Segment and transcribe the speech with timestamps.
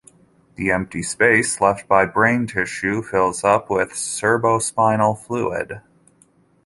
[0.55, 5.79] The empty space left by brain tissue fills up with cerebrospinal fluid.